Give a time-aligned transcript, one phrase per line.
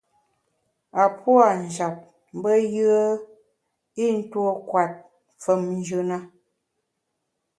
[1.01, 1.95] A puâ’ njap
[2.37, 3.01] mbe yùe
[4.03, 4.93] i ntuo kwet
[5.43, 6.17] famnjù na.